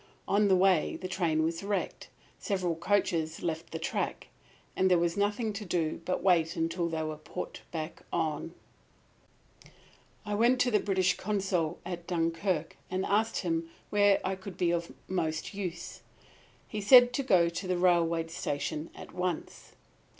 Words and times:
On 0.27 0.47
the 0.47 0.55
way 0.55 0.97
the 0.99 1.07
train 1.07 1.43
was 1.43 1.61
wrecked. 1.61 2.09
Several 2.39 2.75
coaches 2.75 3.43
left 3.43 3.69
the 3.69 3.77
track, 3.77 4.29
and 4.75 4.89
there 4.89 4.97
was 4.97 5.15
nothing 5.15 5.53
to 5.53 5.63
do 5.63 6.01
but 6.05 6.15
to 6.15 6.21
wait 6.23 6.55
until 6.55 6.89
they 6.89 7.03
were 7.03 7.17
put 7.17 7.61
back 7.71 8.01
on. 8.11 8.55
"I 10.25 10.33
went 10.33 10.59
to 10.61 10.71
the 10.71 10.79
British 10.79 11.17
Consul 11.17 11.77
at 11.85 12.07
Dunkirk 12.07 12.77
and 12.89 13.05
asked 13.05 13.41
him 13.41 13.69
where 13.91 14.19
I 14.25 14.33
could 14.33 14.57
be 14.57 14.75
most 15.07 15.53
useful. 15.53 16.03
He 16.67 16.81
said 16.81 17.13
to 17.13 17.21
go 17.21 17.47
to 17.49 17.67
the 17.67 17.77
railroad 17.77 18.31
station 18.31 18.89
at 18.95 19.13
once. 19.13 19.73